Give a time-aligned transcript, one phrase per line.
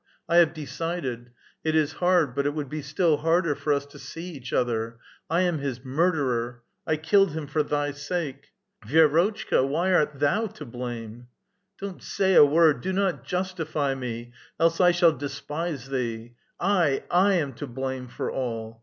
[0.27, 1.29] I have decided.
[1.63, 4.97] It is hard, but it would be still harder for us to see each other.
[5.29, 6.63] I am his murderer.
[6.87, 8.47] I killed him for thy sake!"
[8.81, 9.63] *' Vi^rotchka!
[9.67, 11.27] why art thou to blame?""
[11.79, 16.33] Don't say a word, do not justify me, else I shall despise thee!
[16.59, 18.79] I— I am to blame for all.